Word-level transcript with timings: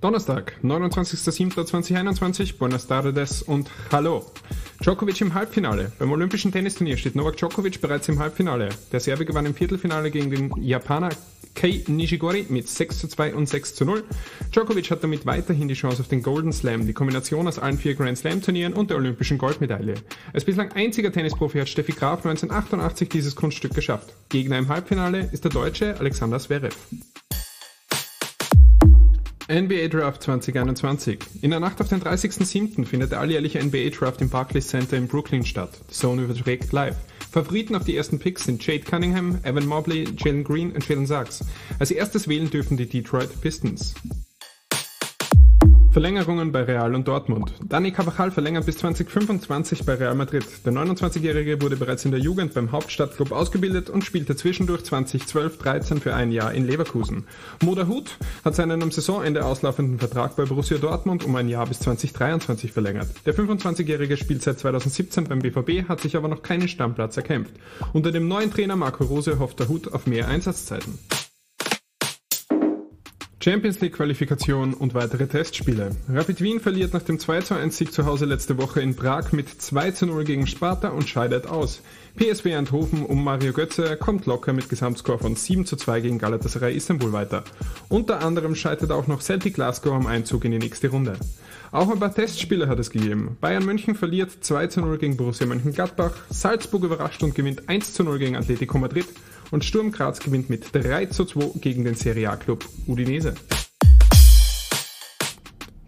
Donnerstag, 0.00 0.54
29.07.2021, 0.62 2.56
Buenas 2.56 2.86
tardes 2.86 3.42
und 3.42 3.70
Hallo. 3.92 4.24
Djokovic 4.82 5.20
im 5.20 5.34
Halbfinale. 5.34 5.92
Beim 5.98 6.10
Olympischen 6.10 6.52
Tennisturnier 6.52 6.96
steht 6.96 7.16
Novak 7.16 7.36
Djokovic 7.36 7.82
bereits 7.82 8.08
im 8.08 8.18
Halbfinale. 8.18 8.70
Der 8.92 9.00
Serbe 9.00 9.26
gewann 9.26 9.44
im 9.44 9.54
Viertelfinale 9.54 10.10
gegen 10.10 10.30
den 10.30 10.52
Japaner 10.62 11.10
Kei 11.54 11.84
Nishigori 11.86 12.46
mit 12.48 12.66
6 12.66 12.98
zu 13.00 13.08
2 13.08 13.34
und 13.34 13.46
6 13.46 13.74
zu 13.74 13.84
0. 13.84 14.04
Djokovic 14.52 14.90
hat 14.90 15.04
damit 15.04 15.26
weiterhin 15.26 15.68
die 15.68 15.74
Chance 15.74 16.00
auf 16.00 16.08
den 16.08 16.22
Golden 16.22 16.54
Slam, 16.54 16.86
die 16.86 16.94
Kombination 16.94 17.46
aus 17.46 17.58
allen 17.58 17.76
vier 17.76 17.94
Grand 17.94 18.16
Slam 18.16 18.40
Turnieren 18.40 18.72
und 18.72 18.88
der 18.88 18.96
olympischen 18.96 19.36
Goldmedaille. 19.36 19.96
Als 20.32 20.46
bislang 20.46 20.72
einziger 20.72 21.12
Tennisprofi 21.12 21.58
hat 21.58 21.68
Steffi 21.68 21.92
Graf 21.92 22.24
1988 22.24 23.10
dieses 23.10 23.36
Kunststück 23.36 23.74
geschafft. 23.74 24.14
Gegner 24.30 24.56
im 24.56 24.68
Halbfinale 24.68 25.28
ist 25.30 25.44
der 25.44 25.50
Deutsche 25.50 25.98
Alexander 25.98 26.38
Zverev. 26.38 26.74
NBA 29.50 29.88
Draft 29.88 30.22
2021. 30.22 31.18
In 31.42 31.50
der 31.50 31.58
Nacht 31.58 31.80
auf 31.80 31.88
den 31.88 32.00
30.07. 32.00 32.84
findet 32.84 33.10
der 33.10 33.18
alljährliche 33.18 33.60
NBA 33.60 33.90
Draft 33.90 34.20
im 34.20 34.28
Barclays 34.28 34.68
Center 34.68 34.96
in 34.96 35.08
Brooklyn 35.08 35.44
statt. 35.44 35.70
Die 35.90 35.92
Zone 35.92 36.22
überträgt 36.22 36.70
live. 36.70 36.94
Favoriten 37.32 37.74
auf 37.74 37.84
die 37.84 37.96
ersten 37.96 38.20
Picks 38.20 38.44
sind 38.44 38.64
Jade 38.64 38.84
Cunningham, 38.84 39.40
Evan 39.42 39.66
Mobley, 39.66 40.06
Jalen 40.16 40.44
Green 40.44 40.70
und 40.70 40.88
Jalen 40.88 41.06
Sachs. 41.06 41.44
Als 41.80 41.90
erstes 41.90 42.28
wählen 42.28 42.48
dürfen 42.48 42.76
die 42.76 42.86
Detroit 42.86 43.40
Pistons. 43.40 43.94
Verlängerungen 45.92 46.52
bei 46.52 46.62
Real 46.62 46.94
und 46.94 47.08
Dortmund. 47.08 47.52
Dani 47.68 47.90
Carvajal 47.90 48.30
verlängert 48.30 48.64
bis 48.64 48.78
2025 48.78 49.84
bei 49.84 49.94
Real 49.94 50.14
Madrid. 50.14 50.44
Der 50.64 50.72
29-Jährige 50.72 51.60
wurde 51.60 51.76
bereits 51.76 52.04
in 52.04 52.12
der 52.12 52.20
Jugend 52.20 52.54
beim 52.54 52.70
Hauptstadtclub 52.70 53.32
ausgebildet 53.32 53.90
und 53.90 54.04
spielte 54.04 54.36
zwischendurch 54.36 54.82
2012-13 54.82 56.00
für 56.00 56.14
ein 56.14 56.30
Jahr 56.30 56.54
in 56.54 56.64
Leverkusen. 56.64 57.24
Moda 57.64 57.88
Hut 57.88 58.18
hat 58.44 58.54
seinen 58.54 58.80
am 58.84 58.92
Saisonende 58.92 59.44
auslaufenden 59.44 59.98
Vertrag 59.98 60.36
bei 60.36 60.44
Borussia 60.44 60.78
Dortmund 60.78 61.24
um 61.24 61.34
ein 61.34 61.48
Jahr 61.48 61.66
bis 61.66 61.80
2023 61.80 62.70
verlängert. 62.70 63.08
Der 63.26 63.34
25-Jährige 63.34 64.16
spielt 64.16 64.42
seit 64.42 64.60
2017 64.60 65.24
beim 65.24 65.40
BVB, 65.40 65.88
hat 65.88 66.02
sich 66.02 66.16
aber 66.16 66.28
noch 66.28 66.42
keinen 66.42 66.68
Stammplatz 66.68 67.16
erkämpft. 67.16 67.54
Unter 67.92 68.12
dem 68.12 68.28
neuen 68.28 68.52
Trainer 68.52 68.76
Marco 68.76 69.02
Rose 69.02 69.40
hofft 69.40 69.58
der 69.58 69.66
Hut 69.66 69.92
auf 69.92 70.06
mehr 70.06 70.28
Einsatzzeiten. 70.28 71.00
Champions 73.42 73.80
League 73.80 73.94
Qualifikation 73.94 74.74
und 74.74 74.92
weitere 74.92 75.26
Testspiele. 75.26 75.96
Rapid 76.10 76.42
Wien 76.42 76.60
verliert 76.60 76.92
nach 76.92 77.00
dem 77.00 77.18
2 77.18 77.40
zu 77.40 77.54
1 77.54 77.74
Sieg 77.74 77.90
zu 77.90 78.04
Hause 78.04 78.26
letzte 78.26 78.58
Woche 78.58 78.82
in 78.82 78.94
Prag 78.94 79.32
mit 79.32 79.48
2 79.48 79.92
zu 79.92 80.04
0 80.04 80.24
gegen 80.24 80.46
Sparta 80.46 80.88
und 80.90 81.08
scheidet 81.08 81.46
aus. 81.46 81.80
PSW 82.16 82.54
Eindhoven 82.54 83.02
um 83.02 83.24
Mario 83.24 83.54
Götze 83.54 83.96
kommt 83.96 84.26
locker 84.26 84.52
mit 84.52 84.68
Gesamtscore 84.68 85.18
von 85.18 85.36
7 85.36 85.64
zu 85.64 85.76
2 85.76 86.02
gegen 86.02 86.18
Galatasaray 86.18 86.76
Istanbul 86.76 87.14
weiter. 87.14 87.44
Unter 87.88 88.20
anderem 88.20 88.54
scheitert 88.54 88.92
auch 88.92 89.06
noch 89.06 89.22
Celtic 89.22 89.54
Glasgow 89.54 89.94
am 89.94 90.06
Einzug 90.06 90.44
in 90.44 90.50
die 90.50 90.58
nächste 90.58 90.88
Runde. 90.88 91.16
Auch 91.72 91.90
ein 91.90 91.98
paar 91.98 92.14
Testspiele 92.14 92.68
hat 92.68 92.78
es 92.78 92.90
gegeben. 92.90 93.38
Bayern 93.40 93.64
München 93.64 93.94
verliert 93.94 94.32
2 94.38 94.66
zu 94.66 94.80
0 94.80 94.98
gegen 94.98 95.16
Borussia 95.16 95.46
Mönchengladbach, 95.46 96.12
Salzburg 96.28 96.84
überrascht 96.84 97.22
und 97.22 97.34
gewinnt 97.34 97.70
1 97.70 97.94
zu 97.94 98.04
0 98.04 98.18
gegen 98.18 98.36
Atletico 98.36 98.76
Madrid 98.76 99.06
und 99.50 99.64
Sturm 99.64 99.92
Graz 99.92 100.20
gewinnt 100.20 100.50
mit 100.50 100.74
3 100.74 101.06
zu 101.06 101.24
2 101.24 101.58
gegen 101.60 101.84
den 101.84 101.94
Serie 101.94 102.30
A-Club 102.30 102.64
Udinese. 102.86 103.29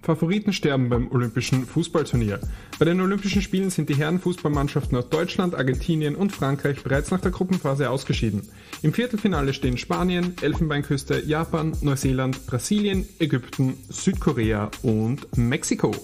Favoriten 0.03 0.53
sterben 0.53 0.89
beim 0.89 1.11
Olympischen 1.12 1.64
Fußballturnier. 1.64 2.41
Bei 2.78 2.84
den 2.84 3.00
Olympischen 3.00 3.41
Spielen 3.41 3.70
sind 3.70 3.89
die 3.89 3.95
Herrenfußballmannschaften 3.95 4.98
aus 4.98 5.08
Deutschland, 5.08 5.55
Argentinien 5.55 6.17
und 6.17 6.33
Frankreich 6.33 6.83
bereits 6.83 7.12
nach 7.12 7.20
der 7.20 7.31
Gruppenphase 7.31 7.89
ausgeschieden. 7.89 8.42
Im 8.83 8.92
Viertelfinale 8.92 9.55
stehen 9.55 9.78
Spanien, 9.78 10.34
Elfenbeinküste, 10.42 11.25
Japan, 11.25 11.73
Neuseeland, 11.83 12.47
Brasilien, 12.47 13.08
Ägypten, 13.20 13.75
Südkorea 13.89 14.70
und 14.83 15.36
Mexiko. 15.36 15.95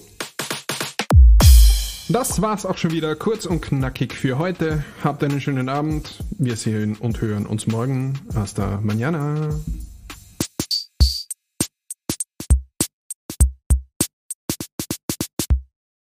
Das 2.07 2.41
war's 2.41 2.65
auch 2.65 2.77
schon 2.77 2.91
wieder 2.91 3.15
kurz 3.15 3.45
und 3.45 3.61
knackig 3.61 4.13
für 4.13 4.39
heute. 4.39 4.83
Habt 5.03 5.23
einen 5.23 5.41
schönen 5.41 5.69
Abend. 5.69 6.23
Wir 6.39 6.55
sehen 6.55 6.95
und 6.95 7.21
hören 7.21 7.45
uns 7.45 7.67
morgen. 7.67 8.13
Hasta 8.33 8.81
mañana. 8.81 9.53